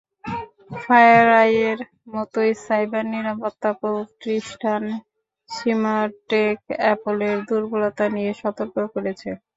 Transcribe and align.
ফায়ারআইয়ের 0.81 1.79
মতোই 2.13 2.51
সাইবার 2.65 3.03
নিরাপত্তা 3.13 3.69
প্রতিষ্ঠান 3.81 4.81
সিমানটেক 5.49 6.57
অ্যাপলের 6.79 7.37
দুর্বলতা 7.49 8.05
নিয়ে 8.15 8.31
সতর্ক 8.41 8.75
করেছে। 8.93 9.29